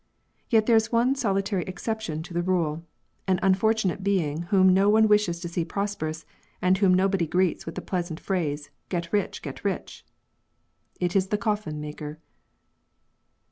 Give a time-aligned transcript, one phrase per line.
[0.49, 2.83] Yet there is one solitary exception to the rule—
[3.27, 6.25] an unfortunate being whom no one wishes to see prosperous,
[6.59, 10.03] and whom nobody greets with the pleasant phrase," Get rich, get rich."
[10.99, 12.17] It is the coffin maker.